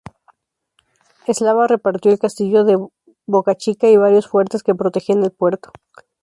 [1.27, 2.79] Eslava reparó el Castillo de
[3.27, 5.71] Bocachica y varios fuertes que protegían el puerto.